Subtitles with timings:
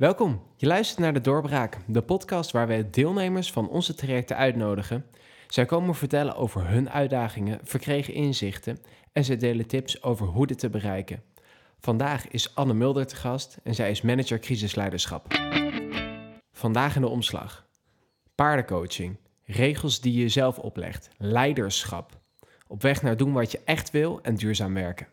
[0.00, 0.42] Welkom.
[0.56, 5.06] Je luistert naar De Doorbraak, de podcast waar wij deelnemers van onze trajecten uitnodigen.
[5.48, 8.78] Zij komen vertellen over hun uitdagingen, verkregen inzichten
[9.12, 11.22] en zij delen tips over hoe dit te bereiken.
[11.78, 15.26] Vandaag is Anne Mulder te gast en zij is manager crisisleiderschap.
[16.52, 17.66] Vandaag in de omslag.
[18.34, 22.20] Paardencoaching, regels die je zelf oplegt, leiderschap.
[22.66, 25.06] Op weg naar doen wat je echt wil en duurzaam werken.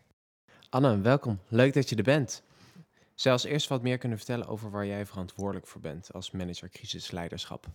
[0.69, 1.39] Anne, welkom.
[1.47, 2.46] Leuk dat je er bent.
[3.18, 7.66] Zou eerst wat meer kunnen vertellen over waar jij verantwoordelijk voor bent als manager crisisleiderschap?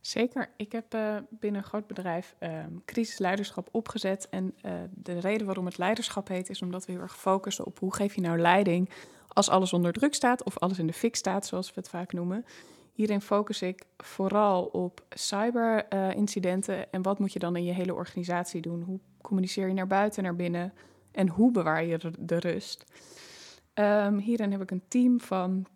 [0.00, 0.50] Zeker.
[0.56, 4.28] Ik heb uh, binnen een groot bedrijf uh, crisisleiderschap opgezet.
[4.28, 7.78] En uh, de reden waarom het leiderschap heet, is omdat we heel erg focussen op
[7.78, 8.90] hoe geef je nou leiding
[9.28, 12.12] als alles onder druk staat of alles in de fik staat, zoals we het vaak
[12.12, 12.44] noemen.
[12.92, 18.60] Hierin focus ik vooral op cyberincidenten en wat moet je dan in je hele organisatie
[18.60, 18.82] doen?
[18.82, 20.72] Hoe communiceer je naar buiten, naar binnen
[21.10, 22.84] en hoe bewaar je de rust?
[23.78, 25.66] Um, hierin heb ik een team van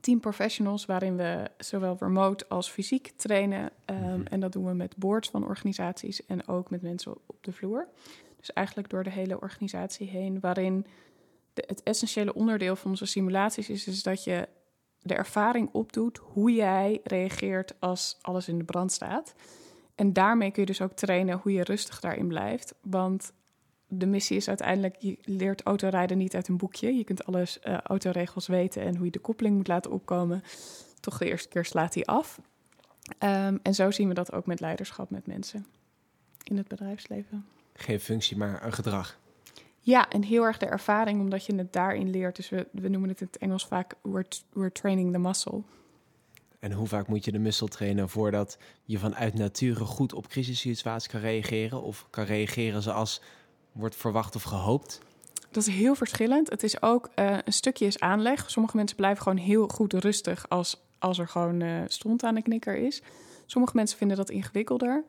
[0.00, 3.70] team professionals waarin we zowel remote als fysiek trainen.
[3.86, 7.52] Um, en dat doen we met boards van organisaties en ook met mensen op de
[7.52, 7.88] vloer.
[8.36, 10.86] Dus eigenlijk door de hele organisatie heen, waarin
[11.52, 14.48] de, het essentiële onderdeel van onze simulaties is, is dat je
[14.98, 19.34] de ervaring opdoet hoe jij reageert als alles in de brand staat.
[19.94, 22.74] En daarmee kun je dus ook trainen hoe je rustig daarin blijft.
[22.80, 23.32] Want
[23.94, 26.96] de missie is uiteindelijk, je leert autorijden niet uit een boekje.
[26.96, 30.42] Je kunt alles uh, autoregels weten en hoe je de koppeling moet laten opkomen.
[31.00, 32.40] Toch de eerste keer slaat hij af.
[33.18, 35.66] Um, en zo zien we dat ook met leiderschap met mensen
[36.42, 37.46] in het bedrijfsleven.
[37.74, 39.18] Geen functie, maar een gedrag.
[39.80, 42.36] Ja, en heel erg de ervaring, omdat je het daarin leert.
[42.36, 45.62] Dus we, we noemen het in het Engels vaak, we're, we're training the muscle.
[46.58, 51.08] En hoe vaak moet je de muscle trainen voordat je vanuit nature goed op crisissituaties
[51.08, 51.82] kan reageren?
[51.82, 53.22] Of kan reageren zoals
[53.72, 55.00] wordt verwacht of gehoopt?
[55.50, 56.50] Dat is heel verschillend.
[56.50, 58.50] Het is ook uh, een stukje is aanleg.
[58.50, 62.42] Sommige mensen blijven gewoon heel goed rustig als, als er gewoon uh, stond aan de
[62.42, 63.02] knikker is.
[63.46, 65.04] Sommige mensen vinden dat ingewikkelder.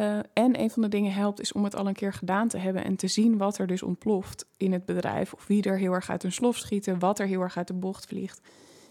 [0.00, 2.58] Uh, en een van de dingen helpt is om het al een keer gedaan te
[2.58, 5.32] hebben en te zien wat er dus ontploft in het bedrijf.
[5.32, 7.74] Of wie er heel erg uit een slof schieten, wat er heel erg uit de
[7.74, 8.40] bocht vliegt.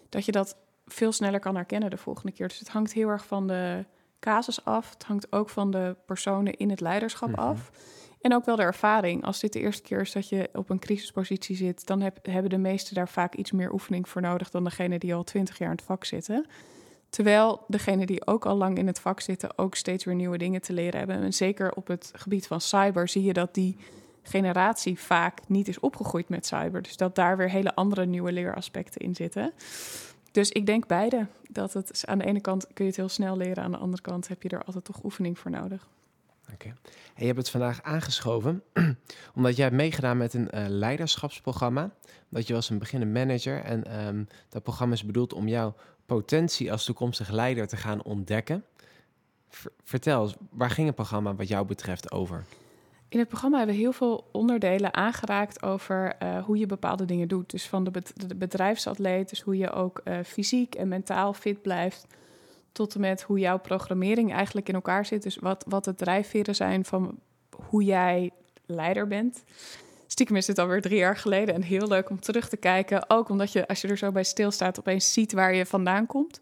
[0.09, 2.47] Dat je dat veel sneller kan herkennen de volgende keer.
[2.47, 3.85] Dus het hangt heel erg van de
[4.19, 4.89] casus af.
[4.93, 7.43] Het hangt ook van de personen in het leiderschap mm -hmm.
[7.43, 7.71] af.
[8.25, 9.23] En ook wel de ervaring.
[9.23, 12.49] Als dit de eerste keer is dat je op een crisispositie zit, dan heb, hebben
[12.49, 15.69] de meesten daar vaak iets meer oefening voor nodig dan degene die al twintig jaar
[15.69, 16.45] in het vak zitten.
[17.09, 20.61] Terwijl degenen die ook al lang in het vak zitten ook steeds weer nieuwe dingen
[20.61, 21.15] te leren hebben.
[21.15, 23.77] En zeker op het gebied van cyber zie je dat die
[24.21, 26.81] generatie vaak niet is opgegroeid met cyber.
[26.81, 29.53] Dus dat daar weer hele andere nieuwe leeraspecten in zitten.
[30.31, 31.27] Dus ik denk beide.
[31.49, 34.01] Dat het aan de ene kant kun je het heel snel leren, aan de andere
[34.01, 35.87] kant heb je er altijd toch oefening voor nodig.
[36.53, 36.73] Okay.
[37.15, 38.63] je hebt het vandaag aangeschoven
[39.35, 41.91] omdat jij hebt meegedaan met een uh, leiderschapsprogramma.
[42.29, 46.71] Dat je was een beginnende manager en um, dat programma is bedoeld om jouw potentie
[46.71, 48.63] als toekomstig leider te gaan ontdekken.
[49.49, 52.45] V vertel, waar ging het programma wat jou betreft over?
[53.09, 57.27] In het programma hebben we heel veel onderdelen aangeraakt over uh, hoe je bepaalde dingen
[57.27, 57.49] doet.
[57.49, 57.91] Dus van de,
[58.35, 62.07] bedrijfsatleet, dus hoe je ook uh, fysiek en mentaal fit blijft
[62.75, 65.23] tot en met hoe jouw programmering eigenlijk in elkaar zit.
[65.23, 67.19] Dus wat, wat de drijfveren zijn van
[67.69, 68.31] hoe jij
[68.65, 69.43] leider bent.
[70.07, 73.09] Stiekem is dit alweer drie jaar geleden en heel leuk om terug te kijken.
[73.09, 76.39] Ook omdat je, als je er zo bij stilstaat, opeens ziet waar je vandaan komt.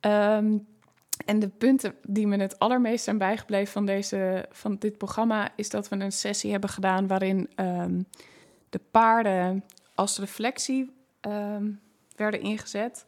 [0.00, 0.66] Um,
[1.26, 5.52] en de punten die me het allermeest zijn bijgebleven van, deze, van dit programma...
[5.56, 8.06] is dat we een sessie hebben gedaan waarin um,
[8.70, 9.64] de paarden
[9.94, 11.80] als reflectie um,
[12.16, 13.04] werden ingezet...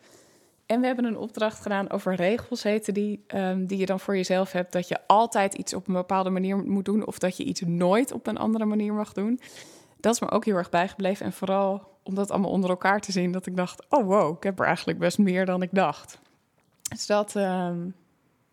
[0.67, 4.17] En we hebben een opdracht gedaan over regels, heten die, um, die je dan voor
[4.17, 4.73] jezelf hebt.
[4.73, 8.13] Dat je altijd iets op een bepaalde manier moet doen, of dat je iets nooit
[8.13, 9.41] op een andere manier mag doen.
[10.01, 11.27] Dat is me ook heel erg bijgebleven.
[11.27, 14.43] En vooral om dat allemaal onder elkaar te zien, dat ik dacht: oh wow, ik
[14.43, 16.19] heb er eigenlijk best meer dan ik dacht.
[16.89, 17.95] Dus dat, um,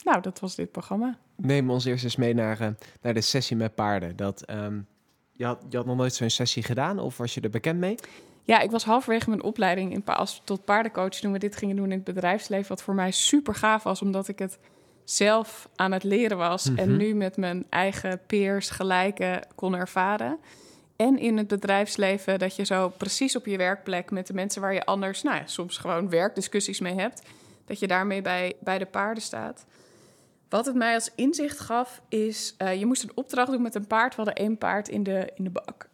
[0.03, 1.17] nou, dat was dit programma.
[1.35, 2.67] Neem ons eerst eens mee naar, uh,
[3.01, 4.15] naar de sessie met paarden.
[4.15, 4.87] Dat, um,
[5.31, 7.95] je, had, je had nog nooit zo'n sessie gedaan, of was je er bekend mee?
[8.43, 10.03] Ja, ik was halverwege mijn opleiding in,
[10.43, 12.67] tot paardencoach toen we dit gingen doen in het bedrijfsleven.
[12.67, 14.59] Wat voor mij super gaaf was, omdat ik het
[15.03, 16.69] zelf aan het leren was.
[16.69, 16.83] Mm -hmm.
[16.83, 20.39] En nu met mijn eigen peers, gelijken kon ervaren.
[20.95, 24.73] En in het bedrijfsleven dat je zo precies op je werkplek met de mensen waar
[24.73, 27.21] je anders, nou ja, soms gewoon werkdiscussies mee hebt.
[27.65, 29.65] Dat je daarmee bij, bij de paarden staat.
[30.49, 33.87] Wat het mij als inzicht gaf, is uh, je moest een opdracht doen met een
[33.87, 34.15] paard.
[34.15, 35.89] We hadden één paard in de, in de bak.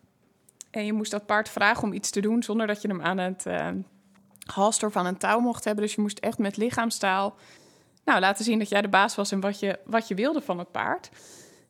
[0.71, 3.17] En je moest dat paard vragen om iets te doen zonder dat je hem aan
[3.17, 3.67] het uh,
[4.53, 5.83] halster van een touw mocht hebben.
[5.83, 7.35] Dus je moest echt met lichaamstaal
[8.05, 10.59] nou, laten zien dat jij de baas was en wat je, wat je wilde van
[10.59, 11.09] het paard.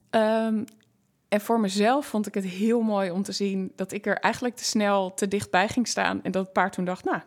[0.10, 0.66] Um,
[1.30, 4.56] en voor mezelf vond ik het heel mooi om te zien dat ik er eigenlijk
[4.56, 6.24] te snel te dichtbij ging staan.
[6.24, 7.22] En dat het paard toen dacht, nou,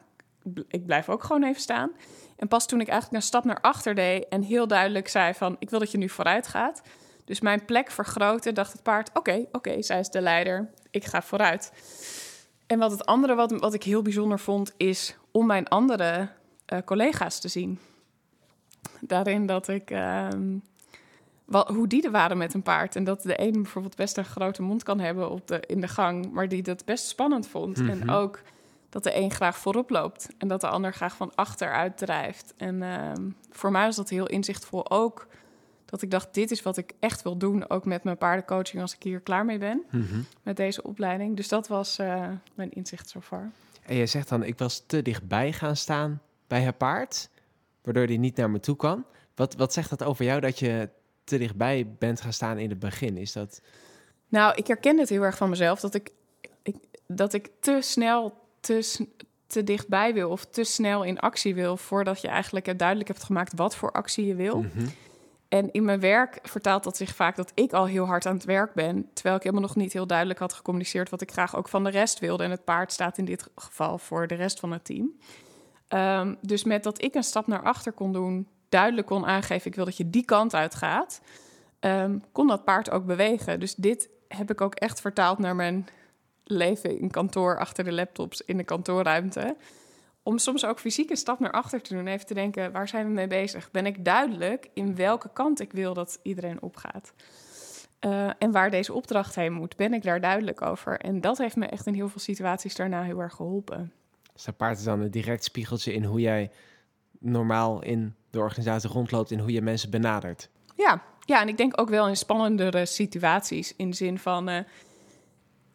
[0.68, 1.90] ik blijf ook gewoon even staan.
[2.36, 5.56] En pas toen ik eigenlijk een stap naar achter deed en heel duidelijk zei van...
[5.58, 6.82] ik wil dat je nu vooruit gaat.
[7.24, 9.10] Dus mijn plek vergroten, dacht het paard...
[9.12, 11.72] oké, oké, zij is de leider, ik ga vooruit.
[12.66, 14.74] En wat het andere wat, wat ik heel bijzonder vond...
[14.76, 16.28] is om mijn andere
[16.72, 17.78] uh, collega's te zien.
[19.00, 19.90] Daarin dat ik...
[19.90, 20.56] Ehm,
[21.44, 22.96] wat, hoe die er waren met een paard.
[22.96, 25.88] En dat de een bijvoorbeeld best een grote mond kan hebben op de, in de
[25.88, 26.30] gang...
[26.32, 27.78] maar die dat best spannend vond.
[27.78, 28.10] En Mhm.
[28.10, 28.40] ook
[28.88, 32.54] dat de een graag voorop loopt en dat de ander graag van achteruit drijft.
[32.56, 35.26] En ehm, voor mij was dat heel inzichtvol ook.
[35.92, 38.94] Dat ik dacht, dit is wat ik echt wil doen, ook met mijn paardencoaching als
[38.94, 40.20] ik hier klaar mee ben, Mhm.
[40.42, 41.36] met deze opleiding.
[41.36, 43.50] Dus dat was eh, mijn inzicht zo far.
[43.82, 47.28] En jij zegt dan, ik was te dichtbij gaan staan bij het paard,
[47.82, 49.04] waardoor hij niet naar me toe kan.
[49.34, 50.88] Wat, wat zegt dat over jou dat je
[51.24, 53.16] te dichtbij bent gaan staan in het begin?
[53.16, 53.60] Is dat...
[54.28, 56.10] Nou, ik herken het heel erg van mezelf, dat ik,
[56.62, 59.06] ik, dat ik te snel, te,
[59.46, 63.52] te dichtbij wil of te snel in actie wil, voordat je eigenlijk duidelijk hebt gemaakt
[63.56, 64.58] wat voor actie je wil.
[64.62, 64.86] Mhm.
[65.52, 68.44] En in mijn werk vertaalt dat zich vaak dat ik al heel hard aan het
[68.44, 71.68] werk ben, terwijl ik helemaal nog niet heel duidelijk had gecommuniceerd wat ik graag ook
[71.68, 72.44] van de rest wilde.
[72.44, 75.18] En het paard staat in dit geval voor de rest van het team.
[75.88, 79.74] Ehm, dus met dat ik een stap naar achter kon doen, duidelijk kon aangeven, ik
[79.74, 81.20] wil dat je die kant uit gaat,
[81.80, 83.60] ehm, kon dat paard ook bewegen.
[83.60, 85.86] Dus dit heb ik ook echt vertaald naar mijn
[86.44, 89.56] leven in kantoor, achter de laptops, in de kantoorruimte.
[90.22, 92.06] Om soms ook fysiek een stap naar achter te doen.
[92.06, 93.70] Even te denken, waar zijn we mee bezig?
[93.70, 97.12] Ben ik duidelijk in welke kant ik wil dat iedereen opgaat?
[97.98, 101.00] Eh, en waar deze opdracht heen moet, ben ik daar duidelijk over?
[101.00, 103.92] En dat heeft me echt in heel veel situaties daarna heel erg geholpen.
[104.32, 106.50] Dus paard is dan een direct spiegeltje in hoe jij
[107.18, 110.48] normaal in de organisatie rondloopt en hoe je mensen benadert.
[110.76, 113.76] Ja, ja, en ik denk ook wel in spannendere situaties.
[113.76, 114.58] In de zin van, eh,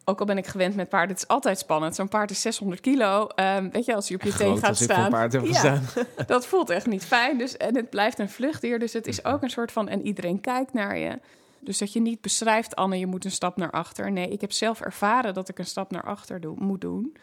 [0.08, 1.94] ook al ben ik gewend met paarden, het is altijd spannend.
[1.94, 3.26] Zo'n paard is 600 kilo.
[3.26, 5.10] Ehm, weet je, als je op je teen gaat staan.
[5.10, 5.80] paard Ja.
[6.26, 7.38] dat voelt echt niet fijn.
[7.38, 8.78] Dus, en het blijft een vluchtdier.
[8.78, 9.88] Dus het is ook een soort van.
[9.88, 11.18] En iedereen kijkt naar je.
[11.60, 14.12] Dus dat je niet beschrijft, Anne, je moet een stap naar achter.
[14.12, 17.16] Nee, ik heb zelf ervaren dat ik een stap naar achter doe, moet doen.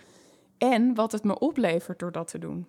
[0.57, 2.67] En wat het me oplevert door dat te doen.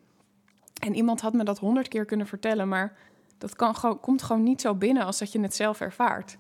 [0.83, 2.97] En iemand had me dat honderd keer kunnen vertellen, maar
[3.39, 6.37] dat kan, gewoon- komt gewoon niet zo binnen als dat je het zelf ervaart.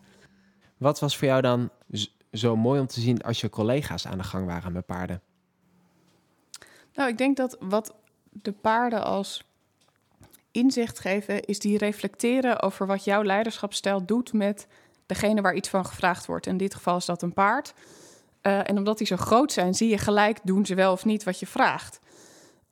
[0.76, 1.70] Wat was voor jou dan
[2.32, 5.20] zo mooi om te zien als je collega's aan de gang waren met paarden?
[6.94, 7.94] Nou, ik denk dat wat
[8.30, 9.44] de paarden als
[10.50, 14.66] inzicht geven, is die reflecteren over wat jouw leiderschapsstijl doet met
[15.06, 16.46] degene waar iets van gevraagd wordt.
[16.46, 17.74] In dit geval is dat een paard.
[18.40, 21.24] Eh, en omdat die zo groot zijn, zie je gelijk, doen ze wel of niet
[21.24, 22.00] wat je vraagt.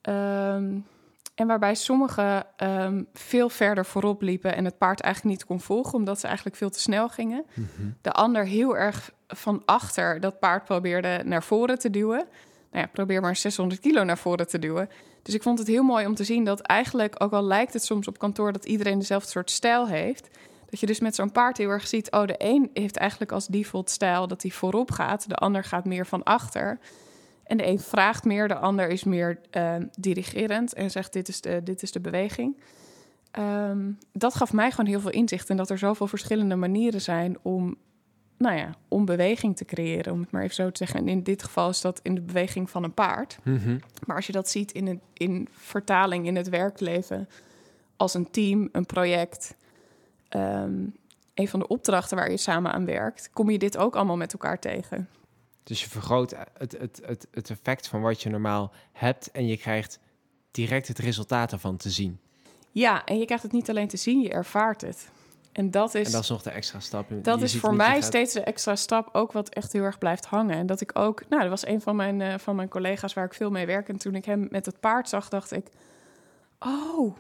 [0.01, 0.79] Ehm,
[1.35, 5.95] en waarbij sommigen ehm, veel verder voorop liepen en het paard eigenlijk niet kon volgen,
[5.95, 7.45] omdat ze eigenlijk veel te snel gingen.
[8.03, 12.27] De ander heel erg van achter dat paard probeerde naar voren te duwen.
[12.71, 14.89] Nou ja, probeer maar 600 kilo naar voren te duwen.
[15.23, 17.85] Dus ik vond het heel mooi om te zien dat eigenlijk, ook al lijkt het
[17.85, 20.29] soms op kantoor dat iedereen dezelfde soort stijl heeft,
[20.71, 23.47] dat je dus met zo'n paard heel erg ziet, oh, de een heeft eigenlijk als
[23.47, 26.79] default stijl dat hij voorop gaat, de ander gaat meer van achter.
[27.45, 31.41] En de een vraagt meer, de ander is meer eh, dirigerend en zegt dit is
[31.41, 32.57] de, dit is de beweging.
[33.31, 37.37] Ehm, dat gaf mij gewoon heel veel inzicht en dat er zoveel verschillende manieren zijn
[37.43, 37.77] om,
[38.37, 41.01] nou ja, om beweging te creëren, om het maar even zo te zeggen.
[41.01, 43.39] En in dit geval is dat in de beweging van een paard.
[43.43, 43.79] Mhm.
[44.07, 47.29] Maar als je dat ziet in, het, in vertaling in het werkleven
[47.97, 49.55] als een team, een project,
[50.29, 50.75] ehm,
[51.35, 54.33] een van de opdrachten waar je samen aan werkt, kom je dit ook allemaal met
[54.33, 55.09] elkaar tegen.
[55.63, 59.57] Dus je vergroot het, het, het, het effect van wat je normaal hebt en je
[59.57, 59.99] krijgt
[60.51, 62.19] direct het resultaat ervan te zien.
[62.71, 65.09] Ja, en je krijgt het niet alleen te zien, je ervaart het.
[65.55, 67.07] En dat is, En dat is nog de extra stap.
[67.23, 69.99] dat Je is voor mij gaat- steeds de extra stap, ook wat echt heel erg
[69.99, 70.57] blijft hangen.
[70.57, 73.25] En dat ik ook, nou, dat was een van mijn, eh, van mijn collega's waar
[73.25, 73.89] ik veel mee werk.
[73.89, 75.67] En toen ik hem met het paard zag, dacht ik:
[76.59, 77.17] Oh,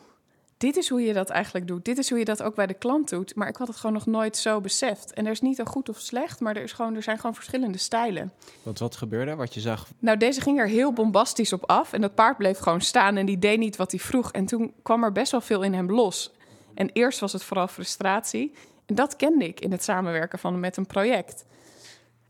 [0.57, 1.85] dit is hoe je dat eigenlijk doet.
[1.85, 3.35] Dit is hoe je dat ook bij de klant doet.
[3.35, 5.13] Maar ik had het gewoon nog nooit zo beseft.
[5.13, 7.35] En er is niet een goed of slecht, maar er, is gewoon, er zijn gewoon
[7.35, 8.33] verschillende stijlen.
[8.63, 9.35] Want wat gebeurde?
[9.35, 9.89] Wat je zag.
[9.99, 11.93] Nou, deze ging er heel bombastisch op af.
[11.93, 14.33] En dat paard bleef gewoon staan en die deed niet wat hij vroeg.
[14.33, 16.33] En toen kwam er best wel veel in hem los.
[16.75, 18.55] En eerst was het vooral frustratie.
[18.87, 21.45] En dat kende ik in het samenwerken van met een project.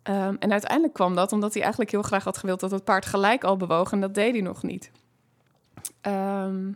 [0.03, 3.07] Ehm, en uiteindelijk kwam dat omdat hij eigenlijk heel graag had gewild dat het paard
[3.07, 3.93] gelijk al bewoog.
[3.93, 4.91] En dat deed hij nog niet.
[6.01, 6.73] Ehm,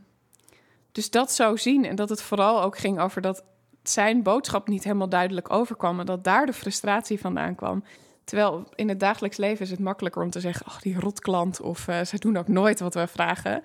[0.92, 3.44] dus dat zo zien en dat het vooral ook ging over dat
[3.82, 6.00] zijn boodschap niet helemaal duidelijk overkwam.
[6.00, 7.84] En dat daar de frustratie vandaan kwam.
[8.24, 11.60] Terwijl in het dagelijks leven is het makkelijker om te zeggen: ach, die rotklant.
[11.60, 13.62] Of eh, ze doen ook nooit wat we vragen.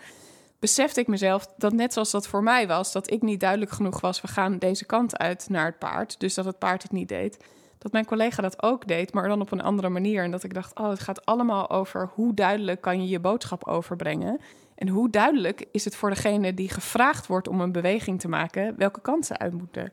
[0.63, 4.01] Besefte ik mezelf dat net zoals dat voor mij was, dat ik niet duidelijk genoeg
[4.01, 6.19] was: we gaan deze kant uit naar het paard.
[6.19, 7.37] Dus dat het paard het niet deed.
[7.77, 10.23] Dat mijn collega dat ook deed, maar dan op een andere manier.
[10.23, 13.67] En dat ik dacht: oh, het gaat allemaal over hoe duidelijk kan je je boodschap
[13.67, 14.39] overbrengen.
[14.75, 18.75] En hoe duidelijk is het voor degene die gevraagd wordt om een beweging te maken,
[18.77, 19.91] welke kansen uit moeten?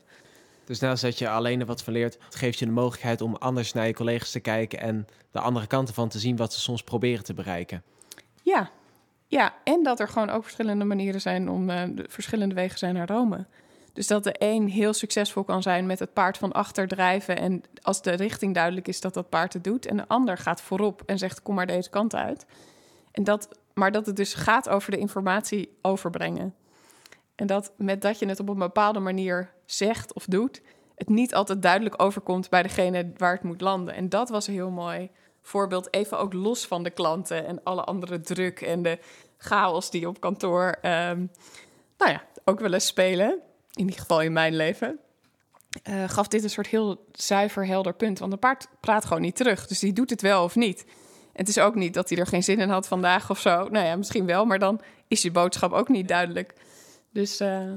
[0.65, 3.73] Dus naast dat je alleen er wat van leert, geeft je de mogelijkheid om anders
[3.73, 6.83] naar je collega's te kijken en de andere kanten van te zien wat ze soms
[6.83, 7.83] proberen te bereiken.
[8.43, 8.71] Ja,
[9.31, 12.93] ja, en dat er gewoon ook verschillende manieren zijn om uh, de verschillende wegen zijn
[12.93, 13.45] naar Rome.
[13.93, 17.37] Dus dat de een heel succesvol kan zijn met het paard van achter drijven.
[17.37, 19.85] En als de richting duidelijk is dat dat paard het doet.
[19.85, 22.45] En de ander gaat voorop en zegt: Kom maar deze kant uit.
[23.11, 26.55] En dat, maar dat het dus gaat over de informatie overbrengen.
[27.35, 30.61] En dat met dat je het op een bepaalde manier zegt of doet,
[30.95, 33.93] het niet altijd duidelijk overkomt bij degene waar het moet landen.
[33.93, 35.09] En dat was heel mooi
[35.41, 35.93] voorbeeld.
[35.93, 38.99] Even ook los van de klanten en alle andere druk en de
[39.37, 41.31] chaos die op kantoor, um,
[41.97, 43.39] nou ja, ook wel eens spelen.
[43.73, 44.99] In ieder geval in mijn leven.
[45.89, 48.19] Uh, gaf dit een soort heel zuiver, helder punt.
[48.19, 49.67] Want een paard praat gewoon niet terug.
[49.67, 50.83] Dus die doet het wel of niet.
[51.33, 53.67] En het is ook niet dat hij er geen zin in had vandaag of zo.
[53.69, 56.53] Nou ja, misschien wel, maar dan is je boodschap ook niet duidelijk.
[57.13, 57.71] Dus uh,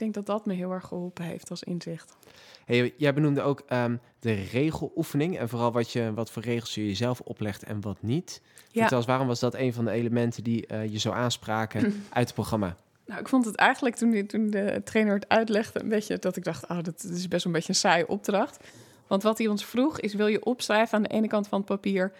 [0.00, 2.16] denk dat dat me heel erg geholpen heeft als inzicht.
[2.64, 6.86] Hey, jij benoemde ook um, de regeloefening en vooral wat, je, wat voor regels je
[6.86, 8.40] jezelf oplegt en wat niet.
[8.70, 8.80] Ja.
[8.80, 11.80] Vertel eens, waarom was dat een van de elementen die uh, je zo aanspraken
[12.12, 12.76] uit het programma?
[13.06, 16.44] Nou, ik vond het eigenlijk toen, toen de trainer het uitlegde, een beetje dat ik
[16.44, 18.64] dacht, oh, dat is best een beetje een saaie opdracht.
[19.06, 21.68] Want wat hij ons vroeg is, wil je opschrijven aan de ene kant van het
[21.68, 22.12] papier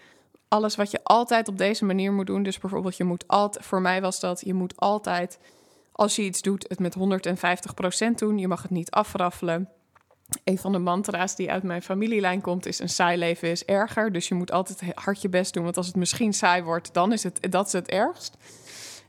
[0.51, 2.43] alles wat je altijd op deze manier moet doen.
[2.43, 5.39] Dus bijvoorbeeld, je moet altijd, voor mij was dat, je moet altijd,
[6.01, 6.99] als je iets doet, het met 150%
[8.15, 8.37] doen.
[8.37, 9.69] Je mag het niet afraffelen.
[10.43, 14.11] Een van de mantra's die uit mijn familielijn komt is: een saai leven is erger.
[14.11, 15.63] Dus je moet altijd hard je best doen.
[15.63, 18.37] Want als het misschien saai wordt, dan is het dat is het ergst.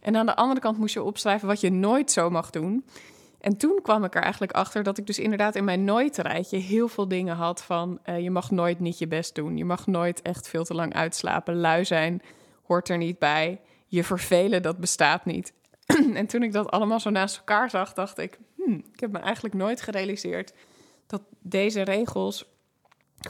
[0.01, 2.85] En aan de andere kant moest je opschrijven wat je nooit zo mag doen.
[3.41, 6.89] En toen kwam ik er eigenlijk achter dat ik dus inderdaad in mijn nooit-rijtje heel
[6.89, 7.99] veel dingen had van...
[8.05, 9.57] Uh, je mag nooit niet je best doen.
[9.57, 11.57] Je mag nooit echt veel te lang uitslapen.
[11.57, 12.23] Lui zijn
[12.63, 13.61] hoort er niet bij.
[13.87, 15.53] Je vervelen, dat bestaat niet.
[16.15, 18.39] en toen ik dat allemaal zo naast elkaar zag, dacht ik...
[18.57, 20.53] Hmm, ik heb me eigenlijk nooit gerealiseerd
[21.07, 22.51] dat deze regels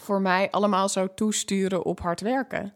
[0.00, 2.74] voor mij allemaal zo toesturen op hard werken.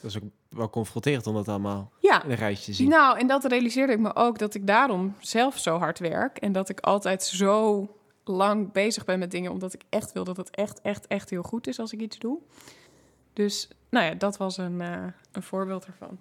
[0.00, 2.24] Dat is ook wel confronterend om dat allemaal ja.
[2.24, 2.88] in een rijtje te zien.
[2.88, 6.38] Nou, en dat realiseerde ik me ook dat ik daarom zelf zo hard werk.
[6.38, 7.86] En dat ik altijd zo
[8.24, 11.42] lang bezig ben met dingen, omdat ik echt wil dat het echt, echt, echt heel
[11.42, 12.38] goed is als ik iets doe.
[13.32, 16.18] Dus nou ja, dat was een, uh, een voorbeeld ervan.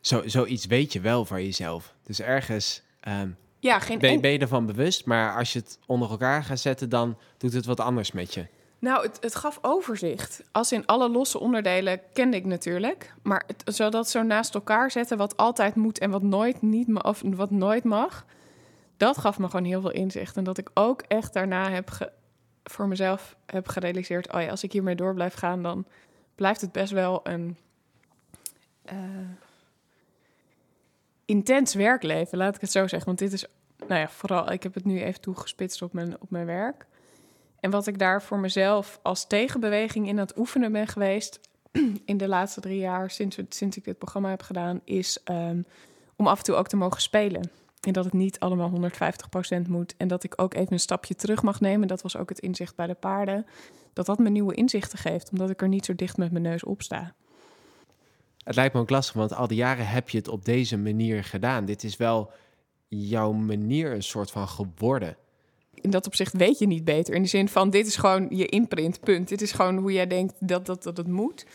[0.00, 1.94] Zo, zoiets weet je wel van jezelf.
[2.02, 6.10] Dus ergens um, ja, geen ben, ben je ervan bewust, maar als je het onder
[6.10, 8.46] elkaar gaat zetten, dan doet het wat anders met je.
[8.78, 10.42] Nou, het, het, gaf overzicht.
[10.52, 13.14] Als in alle losse onderdelen kende ik natuurlijk.
[13.22, 17.22] Maar het, zodat zo naast elkaar zetten wat altijd moet en wat nooit, niet, of
[17.24, 18.26] wat nooit mag.
[18.96, 20.36] Dat gaf me gewoon heel veel inzicht.
[20.36, 22.12] En dat ik ook echt daarna heb
[22.64, 24.32] voor mezelf heb gerealiseerd...
[24.32, 25.86] oh ja, als ik hiermee door blijf gaan, dan
[26.34, 27.56] blijft het best wel een...
[28.92, 28.98] Uh,
[31.30, 33.06] intens werkleven, laat ik het zo zeggen.
[33.06, 33.46] Want dit is,
[33.86, 34.52] nou ja, vooral...
[34.52, 36.86] Ik heb het nu even toegespitst op mijn, op mijn werk...
[37.60, 41.40] En wat ik daar voor mezelf als tegenbeweging in het oefenen ben geweest
[42.04, 45.66] in de laatste drie jaar sinds, sinds ik dit programma heb gedaan, is um,
[46.16, 47.50] om af en toe ook te mogen spelen.
[47.80, 48.72] En dat het niet allemaal
[49.66, 49.94] 150% moet.
[49.96, 51.88] En dat ik ook even een stapje terug mag nemen.
[51.88, 53.46] Dat was ook het inzicht bij de paarden.
[53.92, 56.64] Dat dat me nieuwe inzichten geeft, omdat ik er niet zo dicht met mijn neus
[56.64, 57.14] op sta.
[58.50, 61.24] Het lijkt me ook lastig, want al die jaren heb je het op deze manier
[61.24, 61.64] gedaan.
[61.64, 62.30] Dit is wel
[62.88, 65.16] jouw manier een soort van geworden
[65.80, 67.14] in dat opzicht weet je niet beter.
[67.14, 69.28] In de zin van, dit is gewoon je imprint, punt.
[69.28, 71.46] Dit is gewoon hoe jij denkt dat, dat, dat het moet.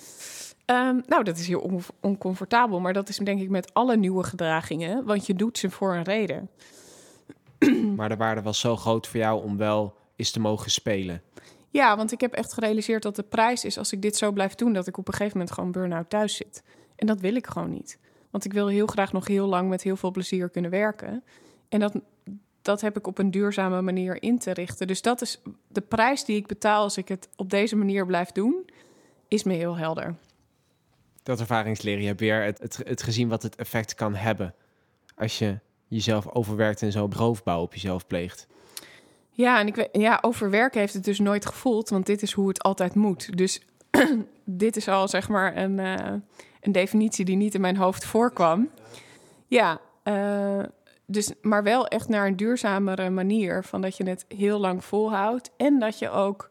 [0.66, 5.06] Um, nou, dat is heel oncomfortabel, maar dat is denk ik met alle nieuwe gedragingen,
[5.06, 6.50] want je doet ze voor een reden.
[7.96, 11.22] Maar de waarde was zo groot voor jou om wel eens te mogen spelen.
[11.70, 14.56] Ja, want ik heb echt gerealiseerd dat de prijs is als ik dit zo blijf
[14.56, 16.64] doen, dat ik op een gegeven moment gewoon burn-out thuis zit.
[16.96, 18.00] En dat wil ik gewoon niet.
[18.30, 21.24] Want ik wil heel graag nog heel lang met heel veel plezier kunnen werken.
[21.70, 21.94] En dat,
[22.62, 24.88] dat heb ik op een duurzame manier in te richten.
[24.88, 28.32] Dus dat is de prijs die ik betaal als ik het op deze manier blijf
[28.32, 28.70] doen,
[29.28, 30.16] is me heel helder.
[31.24, 34.54] Dat ervaringsleren, je hebt weer het, het, het gezien wat het effect kan hebben
[35.16, 38.48] als je jezelf overwerkt en zo roofbouw op jezelf pleegt.
[39.30, 42.62] Ja, en ik ja, overwerken heeft het dus nooit gevoeld, want dit is hoe het
[42.62, 43.38] altijd moet.
[43.38, 43.62] Dus
[44.44, 46.14] dit is al zeg maar een, uh,
[46.66, 48.70] een definitie die niet in mijn hoofd voorkwam.
[49.48, 50.64] Ja, uh,
[51.06, 53.64] dus, maar wel echt naar een duurzamere manier.
[53.64, 55.52] Van dat je het heel lang volhoudt.
[55.58, 56.50] En dat je ook.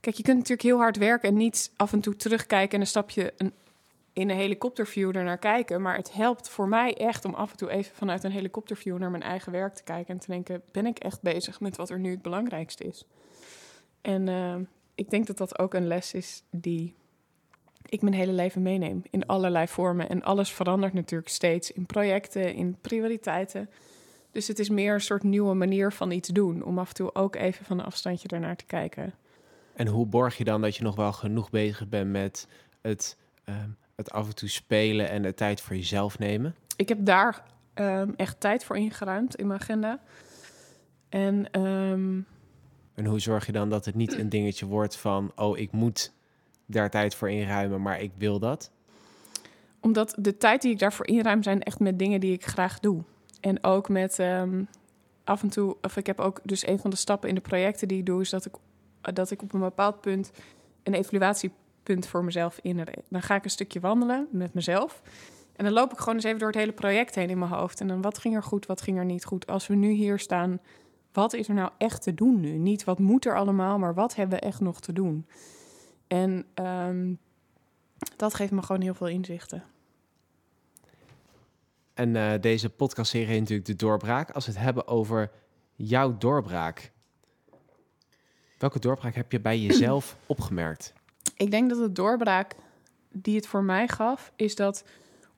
[0.00, 2.86] Kijk, je kunt natuurlijk heel hard werken en niet af en toe terugkijken en een
[2.86, 3.52] stapje een,
[4.12, 5.82] in een helikopterview er naar kijken.
[5.82, 9.10] Maar het helpt voor mij echt om af en toe even vanuit een helikopterview naar
[9.10, 10.14] mijn eigen werk te kijken.
[10.14, 13.06] En te denken: ben ik echt bezig met wat er nu het belangrijkste is?
[14.00, 14.54] En uh,
[14.94, 16.94] ik denk dat dat ook een les is die
[17.92, 20.08] ik mijn hele leven meeneem in allerlei vormen.
[20.08, 23.70] En alles verandert natuurlijk steeds in projecten, in prioriteiten.
[24.30, 26.62] Dus het is meer een soort nieuwe manier van iets doen.
[26.62, 29.14] Om af en toe ook even van een afstandje ernaar te kijken.
[29.74, 32.48] En hoe borg je dan dat je nog wel genoeg bezig bent met
[32.80, 36.54] het, ehm, het af en toe spelen en de tijd voor jezelf nemen?
[36.76, 37.44] Ik heb daar
[37.74, 40.00] ehm, echt tijd voor ingeruimd in mijn agenda.
[41.08, 42.20] En, ehm,
[42.94, 45.32] en hoe zorg je dan dat het niet een dingetje wordt van...
[45.36, 46.12] oh, ik moet
[46.66, 48.70] daar tijd voor inruimen, maar ik wil dat?
[49.80, 53.02] Omdat de tijd die ik daarvoor inruim zijn echt met dingen die ik graag doe.
[53.40, 54.20] En ook met
[55.24, 57.88] af en toe, of ik heb ook dus een van de stappen in de projecten
[57.88, 58.54] die ik doe, is dat ik
[59.12, 60.30] dat ik op een bepaald punt
[60.82, 63.06] een evaluatiepunt voor mezelf inricht.
[63.08, 65.02] Dan ga ik een stukje wandelen met mezelf.
[65.56, 67.80] En dan loop ik gewoon eens even door het hele project heen in mijn hoofd.
[67.80, 69.46] En dan wat ging er goed, wat ging er niet goed.
[69.46, 70.60] Als we nu hier staan,
[71.12, 72.50] wat is er nou echt te doen nu?
[72.50, 75.26] Niet wat moet er allemaal, maar wat hebben we echt nog te doen?
[76.12, 77.18] En um,
[78.16, 79.64] dat geeft me gewoon heel veel inzichten.
[81.94, 84.30] En uh, deze podcastserie heet natuurlijk De Doorbraak.
[84.30, 85.30] Als we het hebben over
[85.74, 86.92] jouw doorbraak,
[88.58, 90.92] Welke doorbraak heb je bij jezelf opgemerkt?
[91.36, 92.54] Ik denk dat de doorbraak
[93.12, 94.84] die het voor mij gaf, is dat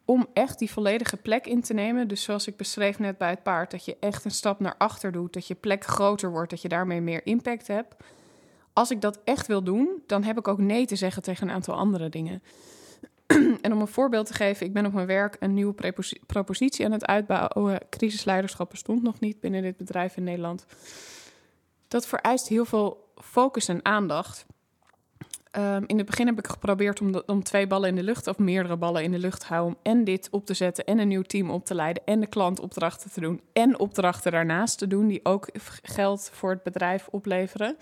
[0.04, 3.42] om echt die volledige plek in te nemen, dus zoals ik beschreef net bij het
[3.42, 6.62] paard, dat je echt een stap naar achter doet, dat je plek groter wordt, dat
[6.62, 7.94] je daarmee meer impact hebt.
[8.74, 11.54] Als ik dat echt wil doen, dan heb ik ook nee te zeggen tegen een
[11.54, 12.42] aantal andere dingen.
[13.60, 15.94] en om een voorbeeld te geven, ik ben op mijn werk een nieuwe
[16.26, 17.80] propositie aan het uitbouwen.
[17.90, 20.66] Crisisleiderschap bestond nog niet binnen dit bedrijf in Nederland.
[21.88, 24.46] Dat vereist heel veel focus en aandacht.
[25.56, 28.38] Um, in het begin heb ik geprobeerd om, om twee ballen in de lucht of
[28.38, 29.78] meerdere ballen in de lucht te houden.
[29.82, 32.02] En dit op te zetten en een nieuw team op te leiden.
[32.04, 33.40] En de klantopdrachten te doen.
[33.52, 35.48] En opdrachten daarnaast te doen die ook
[35.82, 37.76] geld voor het bedrijf opleveren.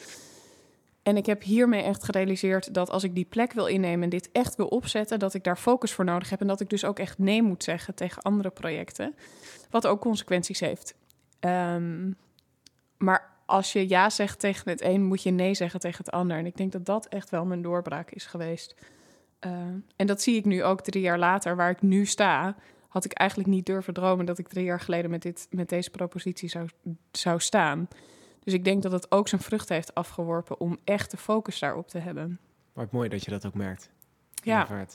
[1.03, 4.29] En ik heb hiermee echt gerealiseerd dat als ik die plek wil innemen en dit
[4.33, 6.41] echt wil opzetten, dat ik daar focus voor nodig heb.
[6.41, 9.15] En dat ik dus ook echt nee moet zeggen tegen andere projecten.
[9.71, 10.95] Wat ook consequenties heeft.
[11.41, 12.17] Um,
[12.99, 16.37] maar als je ja zegt tegen het een, moet je nee zeggen tegen het ander.
[16.37, 18.75] En ik denk dat dat echt wel mijn doorbraak is geweest.
[19.47, 19.53] Uh,
[19.97, 22.57] en dat zie ik nu ook drie jaar later, waar ik nu sta.
[22.89, 25.91] Had ik eigenlijk niet durven dromen dat ik drie jaar geleden met, dit, met deze
[25.91, 26.69] propositie zou,
[27.11, 27.89] zou staan.
[28.45, 31.89] Dus ik denk dat het ook zijn vrucht heeft afgeworpen om echt de focus daarop
[31.89, 32.41] te hebben.
[32.73, 33.91] Maar het mooi dat je dat ook merkt.
[34.35, 34.87] Ja.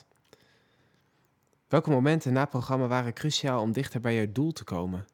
[1.68, 5.06] Welke momenten na het programma waren cruciaal om dichter bij je doel te komen?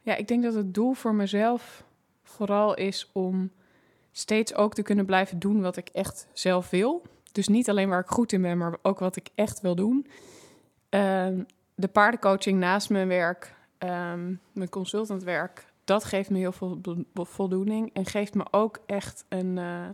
[0.00, 1.84] Ja, ik denk dat het doel voor mezelf
[2.22, 3.50] vooral is om
[4.12, 7.02] steeds ook te kunnen blijven doen wat ik echt zelf wil.
[7.32, 10.06] Dus niet alleen waar ik goed in ben, maar ook wat ik echt wil doen.
[10.88, 11.42] Ehm,
[11.74, 16.80] de paardencoaching naast mijn werk, um, mijn consultantwerk, dat geeft me heel veel
[17.14, 17.90] voldoening.
[17.92, 19.88] En geeft me ook echt een, uh,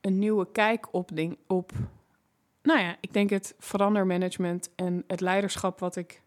[0.00, 1.72] een nieuwe kijk op, ding, op,
[2.62, 6.22] nou ja, ik denk het verandermanagement en het leiderschap wat ik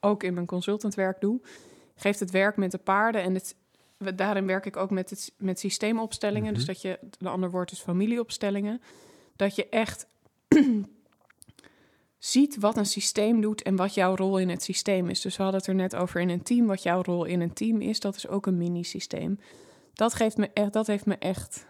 [0.00, 1.40] ook in mijn consultantwerk doe
[1.94, 3.22] geeft het werk met de paarden.
[3.22, 3.56] En het,
[4.14, 6.54] daarin werk ik ook met, het, met systeemopstellingen.
[6.54, 6.72] Dus mhm.
[6.72, 8.80] dat je, een ander woord is familieopstellingen.
[9.36, 10.06] Dat je echt
[12.24, 15.20] ziet wat een systeem doet en wat jouw rol in het systeem is.
[15.20, 16.66] Dus we hadden het er net over in een team.
[16.66, 19.38] Wat jouw rol in een team is, dat is ook een mini-systeem.
[19.92, 21.66] Dat, geeft me echt, dat heeft me echt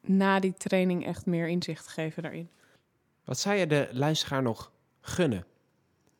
[0.00, 2.48] na die training echt meer inzicht gegeven daarin.
[3.24, 5.46] Wat zou je de luisteraar nog gunnen?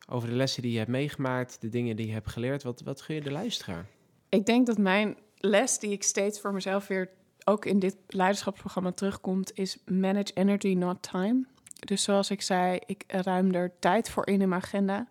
[0.07, 2.63] over de lessen die je hebt meegemaakt, de dingen die je hebt geleerd.
[2.63, 3.85] Wat, wat gun je de luisteraar?
[4.29, 7.09] Ik denk dat mijn les die ik steeds voor mezelf weer
[7.43, 11.45] ook in dit leiderschapsprogramma terugkomt, is manage energy, not time.
[11.79, 15.07] Dus zoals ik zei, ik ruim er tijd voor in in mijn agenda.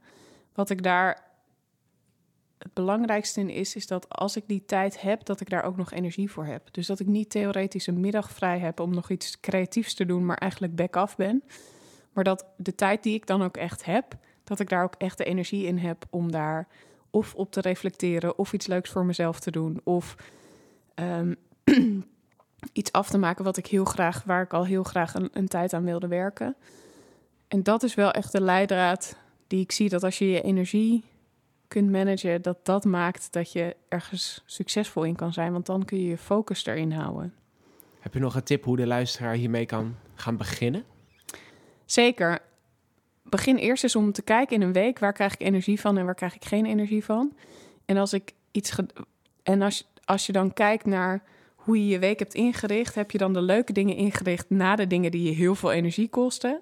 [0.55, 1.23] Wat ik daar
[2.59, 5.77] het belangrijkste in is, is dat als ik die tijd heb, dat ik daar ook
[5.77, 6.69] nog energie voor heb.
[6.71, 10.27] Dus dat ik niet theoretisch een middag vrij heb om nog iets creatiefs te doen,
[10.27, 11.43] maar eigenlijk back-off ben.
[12.13, 15.19] Maar dat de tijd die ik dan ook echt heb, dat ik daar ook echt
[15.19, 16.69] de energie in heb om daar
[17.11, 20.17] of op te reflecteren of iets leuks voor mezelf te doen of
[20.95, 21.37] um,
[22.73, 25.49] iets af te maken wat ik heel graag, waar ik al heel graag een, een
[25.49, 26.57] tijd aan wilde werken.
[27.49, 31.05] En dat is wel echt de leidraad die ik zie dat als je je energie
[31.69, 35.99] kunt managen, dat dat maakt dat je ergens succesvol in kan zijn, want dan kun
[35.99, 37.35] je je focus erin houden.
[38.01, 40.85] Heb je nog een tip hoe de luisteraar hiermee kan gaan beginnen?
[41.85, 42.39] Zeker
[43.23, 46.05] begin eerst eens om te kijken in een week waar krijg ik energie van en
[46.05, 47.37] waar krijg ik geen energie van.
[47.85, 48.77] En als ik iets
[49.43, 51.23] en als, als je dan kijkt naar
[51.65, 54.87] hoe je je week hebt ingericht, heb je dan de leuke dingen ingericht na de
[54.87, 56.61] dingen die je heel veel energie kosten.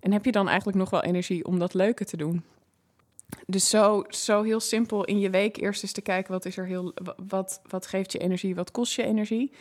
[0.00, 2.42] En heb je dan eigenlijk nog wel energie om dat leuke te doen?
[3.46, 6.66] Dus zo, zo heel simpel in je week eerst eens te kijken wat is er
[6.66, 6.94] heel
[7.28, 9.52] wat, wat geeft je energie, wat kost je energie.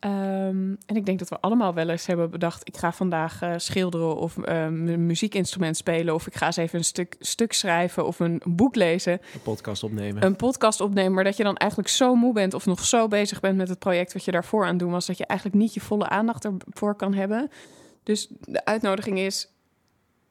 [0.00, 3.52] Ehm, en ik denk dat we allemaal wel eens hebben bedacht: ik ga vandaag eh,
[3.56, 6.14] schilderen of uh, een muziekinstrument spelen.
[6.14, 9.12] Of ik ga eens even een stuk, stuk schrijven of een boek lezen.
[9.12, 10.24] Een podcast opnemen.
[10.24, 11.12] Een podcast opnemen.
[11.12, 13.78] Maar dat je dan eigenlijk zo moe bent of nog zo bezig bent met het
[13.78, 15.06] project wat je daarvoor aan doen was.
[15.06, 17.50] Dat je eigenlijk niet je volle aandacht ervoor kan hebben.
[18.02, 19.48] Dus de uitnodiging is: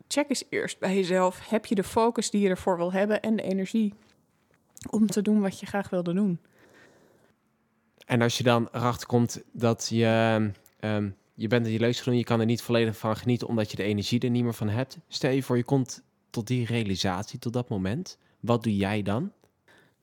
[0.08, 1.50] check eens eerst bij jezelf.
[1.50, 3.94] Heb je de focus die je ervoor wil hebben en de energie
[4.90, 6.40] om te doen wat je graag wilde doen?
[8.10, 10.36] En als je dan erachter komt dat je,
[10.80, 13.72] um, je bent in je leukste doen, je kan er niet volledig van genieten omdat
[13.72, 14.98] je de energie er niet meer van hebt.
[15.08, 18.18] Stel je voor, je komt tot die realisatie, tot dat moment.
[18.40, 19.32] Wat doe jij dan?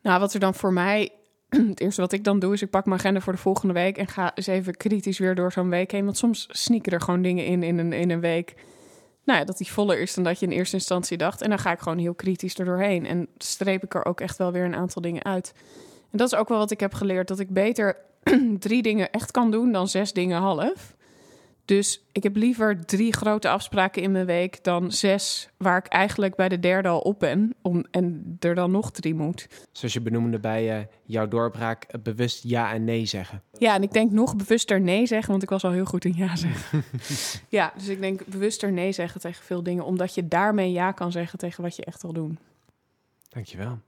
[0.02, 1.10] Nou, wat er dan voor mij,
[1.48, 3.98] het eerste wat ik dan doe, is ik pak mijn agenda voor de volgende week
[3.98, 6.04] en ga eens even kritisch weer door zo'n week heen.
[6.04, 8.54] Want soms sneaken er gewoon dingen in in een, in een week.
[9.24, 11.42] Nou ja, dat die voller is dan dat je in eerste instantie dacht.
[11.42, 13.06] En dan ga ik gewoon heel kritisch er doorheen.
[13.06, 15.52] En streep ik er ook echt wel weer een aantal dingen uit.
[16.10, 17.96] En dat is ook wel wat ik heb geleerd: dat ik beter
[18.58, 20.96] drie dingen echt kan doen dan zes dingen half.
[21.66, 26.34] Dus ik heb liever drie grote afspraken in mijn week dan zes, waar ik eigenlijk
[26.34, 29.48] bij de derde al op ben om, en er dan nog drie moet.
[29.72, 33.42] Zoals je benoemde bij uh, jouw doorbraak, eh, bewust ja en nee zeggen.
[33.58, 36.14] Ja, en ik denk nog bewuster nee zeggen, want ik was al heel goed in
[36.16, 36.84] ja zeggen.
[37.58, 41.12] ja, dus ik denk bewuster nee zeggen tegen veel dingen, omdat je daarmee ja kan
[41.12, 42.38] zeggen tegen wat je echt wil doen.
[43.28, 43.78] Dankjewel.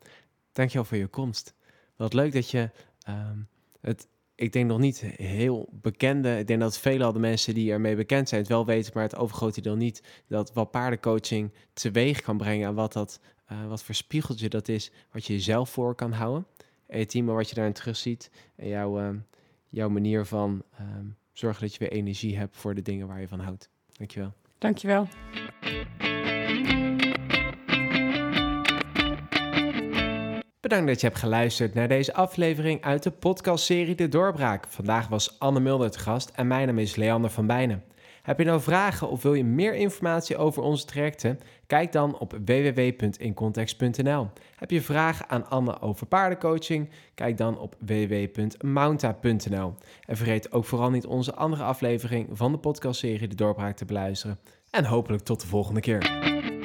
[0.53, 1.55] Dankjewel voor je komst.
[1.99, 2.71] Wat leuk dat je
[3.09, 3.49] um,
[3.81, 7.73] het, ik denk nog niet heel bekende, ik denk dat vele al de mensen die
[7.73, 12.21] ermee bekend zijn het wel weten, maar het overgrote deel niet, dat wat paardencoaching teweeg
[12.21, 13.21] kan brengen en wat, dat,
[13.53, 16.47] uh, wat voor spiegeltje dat is, wat je jezelf voor kan houden.
[16.87, 19.17] En het team, wat je daarin terug ziet en jouw, uh,
[19.69, 23.29] jouw manier van um, zorgen dat je weer energie hebt voor de dingen waar je
[23.29, 23.71] van houdt.
[23.97, 24.35] Dankjewel.
[24.59, 25.09] Dankjewel.
[30.69, 34.67] Bedankt dat je hebt geluisterd naar deze aflevering uit de podcastserie De Doorbraak.
[34.69, 37.85] Vandaag was Anne Mulder te gast en mijn naam is Leander van Bijnen.
[38.23, 41.41] Heb je nou vragen of wil je meer informatie over onze trajecten?
[41.67, 44.31] Kijk dan op www.incontext.nl.
[44.57, 46.91] Heb je vragen aan Anne over paardencoaching?
[47.15, 49.75] Kijk dan op www.mounta.nl.
[50.07, 54.39] En vergeet ook vooral niet onze andere aflevering van de podcastserie De Doorbraak te beluisteren.
[54.71, 56.57] En hopelijk tot de volgende keer.